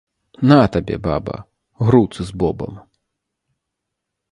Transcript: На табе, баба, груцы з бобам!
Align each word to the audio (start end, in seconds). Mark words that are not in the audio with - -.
На 0.51 0.55
табе, 0.75 0.95
баба, 1.07 1.35
груцы 1.87 2.21
з 2.31 2.41
бобам! 2.45 2.73